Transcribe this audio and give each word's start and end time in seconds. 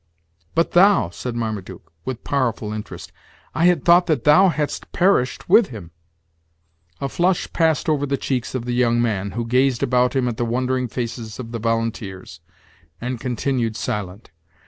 "But 0.55 0.71
thou!" 0.71 1.11
said 1.11 1.35
Marmaduke, 1.35 1.91
with 2.05 2.23
powerful 2.23 2.73
interest; 2.73 3.11
"I 3.53 3.65
had 3.65 3.85
thought 3.85 4.07
that 4.07 4.23
thou 4.23 4.49
hadst 4.49 4.91
perished 4.91 5.47
with 5.47 5.67
him." 5.67 5.91
A 6.99 7.07
flush 7.07 7.53
passed 7.53 7.87
over 7.87 8.07
the 8.07 8.17
cheeks 8.17 8.55
of 8.55 8.65
the 8.65 8.73
young 8.73 8.99
man, 8.99 9.33
who 9.33 9.45
gazed 9.45 9.83
about 9.83 10.15
him 10.15 10.27
at 10.27 10.37
the 10.37 10.43
wondering 10.43 10.87
faces 10.87 11.37
of 11.37 11.51
the 11.51 11.59
volunteers, 11.59 12.39
and 12.99 13.19
continued 13.19 13.75
silent. 13.75 14.31